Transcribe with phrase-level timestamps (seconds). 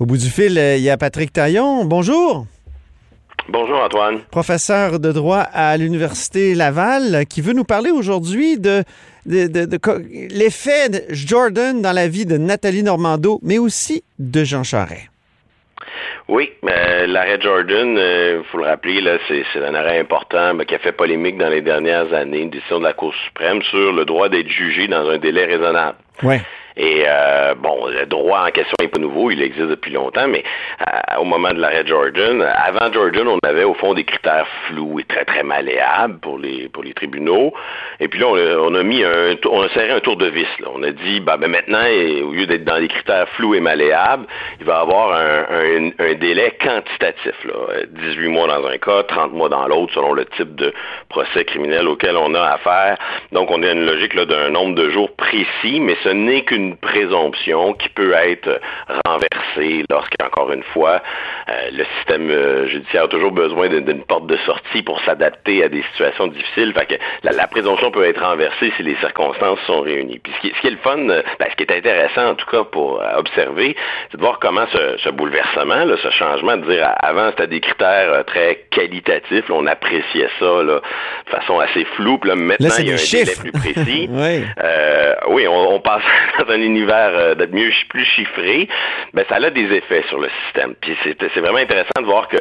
[0.00, 1.84] Au bout du fil, euh, il y a Patrick Taillon.
[1.84, 2.46] Bonjour.
[3.48, 4.20] Bonjour Antoine.
[4.30, 8.82] Professeur de droit à l'Université Laval, qui veut nous parler aujourd'hui de,
[9.26, 9.98] de, de- de co-
[10.30, 15.08] l'effet de Jordan dans la vie de Nathalie Normando, mais aussi de Jean Charest.
[16.28, 20.64] Oui, euh, l'arrêt Jordan, il faut le rappeler, là, c'est, c'est un arrêt important mais
[20.64, 23.92] qui a fait polémique dans les dernières années, une décision de la Cour suprême sur
[23.92, 25.98] le droit d'être jugé dans un délai raisonnable.
[26.22, 26.40] Ouais.
[26.82, 30.42] Et euh, bon, le droit en question n'est pas nouveau, il existe depuis longtemps, mais
[30.80, 34.98] euh, au moment de l'arrêt Jordan, avant Jordan, on avait au fond des critères flous
[34.98, 37.52] et très très malléables pour les pour les tribunaux.
[38.00, 40.46] Et puis là, on a, mis un on a serré un tour de vis.
[40.74, 44.24] On a dit, bah, ben maintenant, au lieu d'être dans les critères flous et malléables,
[44.58, 47.34] il va y avoir un, délai quantitatif.
[47.44, 47.52] Là.
[47.72, 50.72] Euh, 18 mois dans un cas, 30 mois dans l'autre, selon le type de
[51.10, 52.96] procès criminel auquel on a affaire.
[53.32, 57.74] Donc, on a une logique d'un nombre de jours précis, mais ce n'est qu'une présomption
[57.74, 58.60] qui peut être
[59.06, 61.02] renversée lorsqu'encore une fois,
[61.48, 65.68] euh, le système euh, judiciaire a toujours besoin d'une porte de sortie pour s'adapter à
[65.68, 66.72] des situations difficiles.
[66.74, 70.18] Fait que la, la présomption peut être renversée si les circonstances sont réunies.
[70.18, 72.34] Puis ce qui, ce qui est le fun, euh, ben, ce qui est intéressant en
[72.34, 73.76] tout cas pour observer,
[74.10, 77.60] c'est de voir comment ce, ce bouleversement, là, ce changement, de dire avant c'était des
[77.60, 80.80] critères très qualitatifs, là, on appréciait ça là,
[81.26, 83.40] de façon assez floue, puis là maintenant Là, il y a un des délai chiffres.
[83.42, 84.08] plus précis.
[84.20, 84.44] Oui.
[84.62, 86.02] Euh, oui, on, on passe
[86.38, 88.68] dans un univers euh, d'être mieux, plus chiffré.
[89.14, 90.74] Ben, ça a des effets sur le système.
[90.80, 92.36] Puis c'est vraiment intéressant de voir que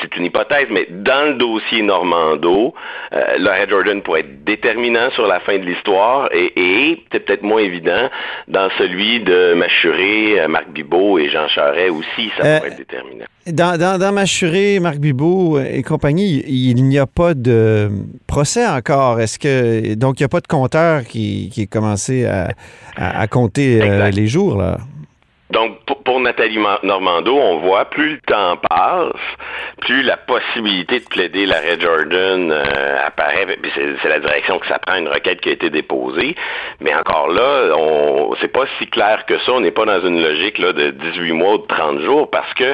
[0.00, 2.74] c'est une hypothèse, mais dans le dossier Normando,
[3.12, 7.42] euh, l'arrêt Jordan pourrait être déterminant sur la fin de l'histoire et, et c'est peut-être
[7.42, 8.08] moins évident
[8.48, 12.76] dans celui de Machuré, euh, Marc Bibot et Jean Charest aussi, ça Euh, pourrait être
[12.78, 13.24] déterminant.
[13.46, 17.88] Dans, dans, dans Machuré, Marc Bibot et compagnie, il n'y a pas de
[18.26, 19.20] procès encore.
[19.20, 22.48] Est-ce que donc il n'y a pas de compteur qui, qui est commencé à,
[22.96, 24.78] à- à compter euh, les jours là?
[25.50, 29.12] Donc, pour, Nathalie Ma- Normando, on voit, plus le temps passe,
[29.80, 33.46] plus la possibilité de plaider l'arrêt Jordan euh, apparaît.
[33.62, 33.70] Puis
[34.02, 36.34] C'est la direction que ça prend, une requête qui a été déposée.
[36.80, 39.52] Mais encore là, on c'est pas si clair que ça.
[39.52, 42.52] On n'est pas dans une logique là, de 18 mois ou de 30 jours parce
[42.54, 42.64] que,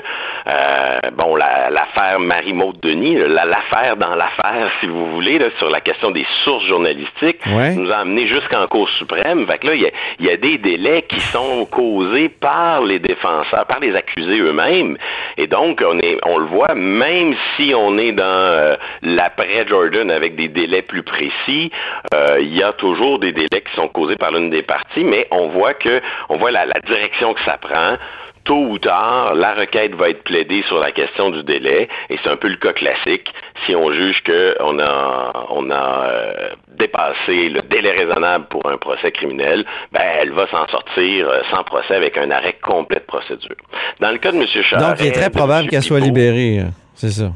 [0.47, 5.69] euh, bon, la- l'affaire Marie-Maude Denis, la- l'affaire dans l'affaire, si vous voulez, là, sur
[5.71, 7.75] la question des sources journalistiques, Ouais.
[7.75, 9.47] nous a amené jusqu'en Cour suprême.
[9.47, 9.91] Fait que là, il y a,
[10.21, 14.97] il y a des délais qui sont causés par les défenseurs, par les accusés eux-mêmes.
[15.37, 20.49] Et donc, on le voit, même si on est dans euh, l'après Jordan avec des
[20.49, 21.71] délais plus précis,
[22.15, 25.27] euh, il y a toujours des délais qui sont causés par l'une des parties, mais
[25.31, 27.97] on voit que, on voit la direction que ça prend
[28.45, 32.31] tôt ou tard, la requête va être plaidée sur la question du délai, et c'est
[32.31, 33.33] un peu le cas classique.
[33.67, 39.13] Si on juge qu'on a, on a euh, dépassé le délai raisonnable pour un procès
[39.13, 43.57] criminel, ben, elle va s'en sortir euh, sans procès avec un arrêt complet de procédure.
[44.01, 44.47] Dans le cas de M.
[44.47, 44.89] Charest...
[44.89, 46.59] Donc il est très probable qu'elle soit libérée.
[46.61, 47.31] euh, C'est ça.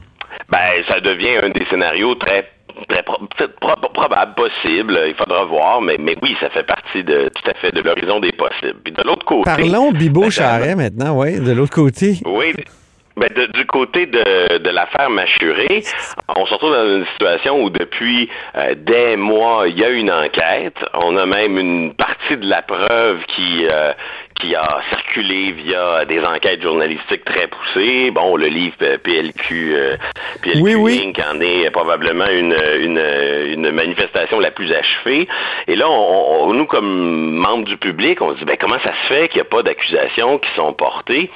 [0.49, 2.51] ben, ça devient un des scénarios très
[2.89, 3.19] très pro-
[3.95, 7.73] probable, possible, il faudra voir, mais, mais oui, ça fait partie de tout à fait
[7.73, 8.79] de l'horizon des possibles.
[8.85, 12.15] Puis de l'autre côté, Parlons ben, Bibo-Charret maintenant, oui, de l'autre côté.
[12.25, 12.53] oui.
[13.19, 15.83] Ben, de- du côté de, de l'affaire Machuré,
[16.37, 20.11] on se retrouve dans une situation où depuis euh, des mois, il y a une
[20.11, 20.77] enquête.
[20.93, 23.93] On a même une partie de la preuve qui euh,
[24.41, 28.11] qui a circulé via des enquêtes journalistiques très poussées.
[28.11, 29.97] Bon, le livre PLQ, euh,
[30.43, 31.03] PLQ Oui, oui.
[31.09, 31.19] Inc.
[31.31, 32.99] en est probablement une, une,
[33.55, 35.27] une manifestation la plus achevée.
[35.69, 38.93] Et là, on, on- nous, comme membres du public, on se dit, ben, comment ça
[39.03, 41.31] se fait qu'il n'y a pas d'accusations qui sont portées?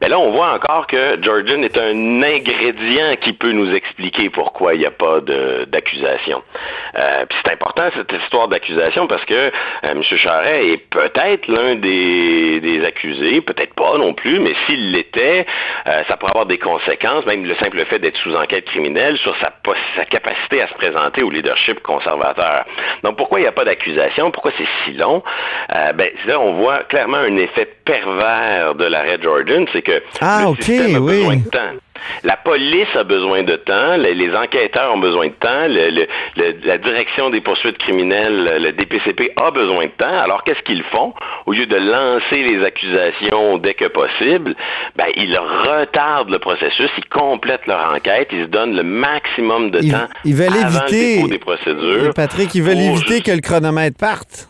[0.00, 4.74] Ben là, on voit encore que Jordan est un ingrédient qui peut nous expliquer pourquoi
[4.74, 5.20] il n'y a pas
[5.66, 6.42] d'accusation.
[6.96, 9.50] Euh, Puis c'est important, cette histoire d'accusation, parce que euh,
[9.84, 10.02] M.
[10.02, 15.46] Charret est peut-être l'un des, des peut-être pas non plus, mais s'il l'était,
[15.86, 19.34] euh, ça pourrait avoir des conséquences, même le simple fait d'être sous enquête criminelle, sur
[19.38, 19.52] sa,
[20.04, 22.64] capacité à se présenter au leadership conservateur.
[23.02, 24.30] Donc pourquoi il n'y a pas d'accusation?
[24.30, 25.22] Pourquoi c'est si long?
[25.74, 30.44] Euh, ben, là, on voit clairement un effet pervers de l'arrêt Jordan, c'est que Ah,
[30.48, 31.18] le système a oui.
[31.18, 31.80] besoin de temps.
[32.22, 35.66] La police a besoin de temps, les, enquêteurs ont besoin de temps,
[36.66, 40.18] la direction des poursuites criminelles, le DPCP a besoin de temps.
[40.18, 41.14] Alors qu'est-ce qu'ils font?
[41.46, 42.83] Au lieu de lancer les accusations
[43.62, 44.54] dès que possible,
[44.96, 49.80] ben, ils retardent le processus, ils complètent leur enquête, ils se donnent le maximum de
[49.80, 52.14] temps ils veulent avant éviter, le dépôt des procédures.
[52.14, 54.48] Patrick, ils veulent éviter que le chronomètre parte.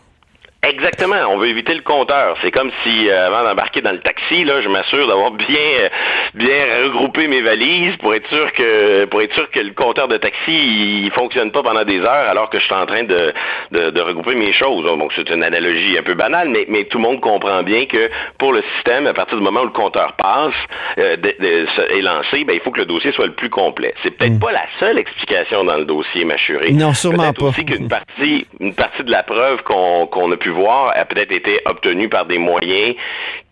[0.66, 1.16] Exactement.
[1.28, 2.36] On veut éviter le compteur.
[2.40, 5.46] C'est comme si, euh, avant d'embarquer dans le taxi, là, je m'assure d'avoir bien,
[5.80, 5.88] euh,
[6.34, 10.16] bien regroupé mes valises pour être sûr que, pour être sûr que le compteur de
[10.16, 13.32] taxi, il fonctionne pas pendant des heures alors que je suis en train de,
[13.72, 14.84] de, regrouper mes choses.
[14.84, 18.10] Donc, c'est une analogie un peu banale, mais, mais tout le monde comprend bien que
[18.38, 20.54] pour le système, à partir du moment où le compteur passe,
[20.98, 23.94] euh, est lancé, ben, il faut que le dossier soit le plus complet.
[24.02, 24.40] C'est peut-être mm.
[24.40, 26.72] pas la seule explication dans le dossier mâchuré.
[26.72, 27.46] Non, sûrement pas.
[27.46, 31.32] aussi qu'une partie, une partie de la preuve qu'on, qu'on a pu voir a peut-être
[31.32, 32.94] été obtenue par des moyens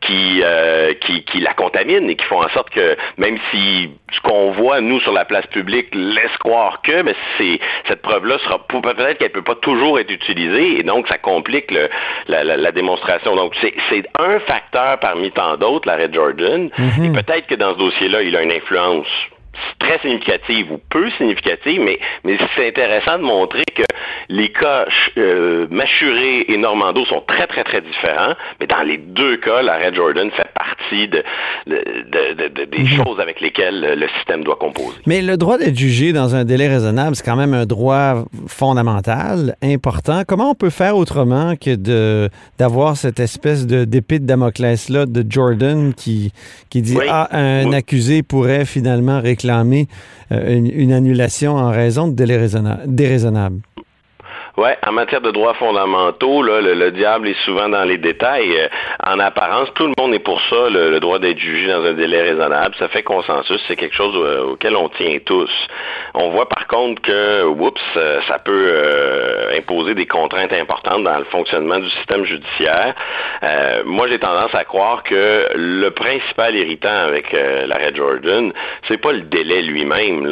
[0.01, 4.21] qui, euh, qui, qui, la contaminent et qui font en sorte que même si ce
[4.21, 8.59] qu'on voit, nous, sur la place publique, laisse croire que, mais c'est, cette preuve-là sera
[8.67, 11.89] peut-être qu'elle peut pas toujours être utilisée et donc ça complique le,
[12.27, 13.37] la, la, démonstration.
[13.37, 16.69] Donc c'est, c'est un facteur parmi tant d'autres, l'arrêt Jordan.
[16.69, 17.07] Mm-hmm.
[17.07, 19.09] Et peut-être que dans ce dossier-là, il a une influence
[19.83, 23.83] très significative ou peu significative, mais, mais c'est intéressant de montrer que
[24.29, 24.87] les cas
[25.19, 29.93] euh, Machuré et Normando sont très, très, très différents, mais dans les deux cas, l'arrêt
[29.95, 31.23] Jordan fait partie de,
[31.67, 32.87] des mhm.
[32.87, 34.99] choses avec lesquelles le système doit composer.
[35.07, 39.57] Mais le droit d'être jugé dans un délai raisonnable, c'est quand même un droit fondamental,
[39.63, 40.23] important.
[40.27, 42.29] Comment on peut faire autrement que de
[42.59, 46.33] d'avoir cette espèce de d'épée de Damoclès-là de Jordan qui,
[46.71, 49.72] qui dit Ah, un accusé pourrait finalement réclamer
[50.33, 52.15] euh, une, annulation en raison de
[52.87, 53.61] déraisonnable?
[54.59, 58.55] Ouais, en matière de droits fondamentaux, le, diable est souvent dans les détails.
[58.55, 58.69] Euh,
[59.03, 62.21] en apparence, tout le monde est pour ça, le, droit d'être jugé dans un délai
[62.21, 62.75] raisonnable.
[62.79, 65.51] Ça fait consensus, c'est quelque chose euh, auquel on tient tous.
[66.13, 68.75] On voit par contre que, oups, euh, ça peut
[69.57, 72.95] imposer des contraintes importantes dans le fonctionnement du système judiciaire.
[73.87, 78.53] moi, j'ai tendance à croire que le principal irritant avec l'arrêt Jordan,
[78.87, 80.29] c'est pas le délai lui-même,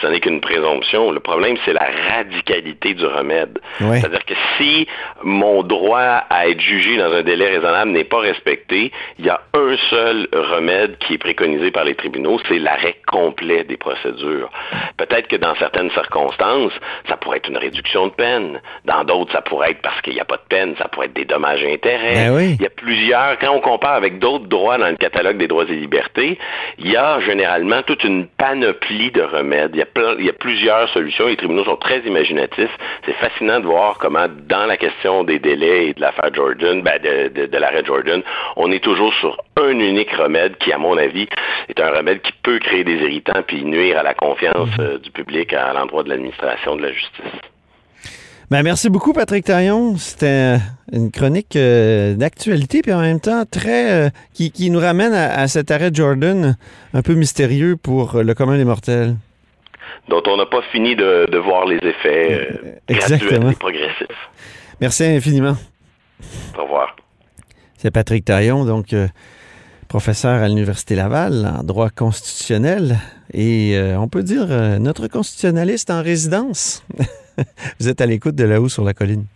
[0.00, 1.10] ce n'est qu'une présomption.
[1.10, 3.47] Le problème, c'est la radicalité du remède.
[3.78, 4.86] C'est-à-dire que si
[5.22, 9.40] mon droit à être jugé dans un délai raisonnable n'est pas respecté, il y a
[9.54, 14.50] un seul remède qui est préconisé par les tribunaux, c'est l'arrêt complet des procédures.
[14.96, 16.72] Peut-être que dans certaines circonstances,
[17.08, 18.60] ça pourrait être une réduction de peine.
[18.84, 21.14] Dans d'autres, ça pourrait être parce qu'il n'y a pas de peine, ça pourrait être
[21.14, 22.28] des dommages et intérêts.
[22.30, 25.48] Ben il y a plusieurs, quand on compare avec d'autres droits dans le catalogue des
[25.48, 26.38] droits et libertés,
[26.78, 29.72] il y a généralement toute une panoplie de remèdes.
[29.74, 31.26] Il y a, il y a plusieurs solutions.
[31.26, 32.76] Les tribunaux sont très imaginatifs.
[33.06, 37.00] C'est facile de voir comment, dans la question des délais et de l'affaire Jordan, ben
[37.00, 38.22] de, l'arrêt Jordan,
[38.56, 41.28] on est toujours sur un unique remède qui, à mon avis,
[41.68, 44.84] est un remède qui peut créer des irritants puis nuire à la confiance mhm.
[44.84, 47.40] euh, du public à l'endroit de l'administration de la justice.
[48.50, 49.96] Ben, merci beaucoup, Patrick Taillon.
[49.98, 50.56] C'était
[50.92, 55.70] une chronique euh, d'actualité, puis en même temps très euh, qui, nous ramène à, cet
[55.70, 56.56] arrêt Jordan
[56.94, 59.16] un peu mystérieux pour le commun des mortels
[60.08, 62.50] dont on n'a pas fini de, voir les effets
[62.90, 64.28] euh, graduels et progressifs.
[64.80, 65.56] Merci infiniment.
[66.58, 66.96] Au revoir.
[67.76, 69.06] C'est Patrick Taillon, donc euh,
[69.88, 72.98] professeur à l'Université Laval en droit constitutionnel
[73.32, 74.48] et euh, on peut dire
[74.80, 76.84] notre constitutionnaliste en résidence.
[77.80, 79.26] Vous êtes à l'écoute de là-haut sur la colline.